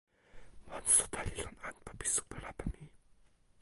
monsuta 0.67 1.19
li 1.27 1.33
lon 1.43 1.55
anpa 1.69 1.91
pi 1.99 2.05
supa 2.13 2.35
lape 2.43 2.65
mi. 2.71 2.81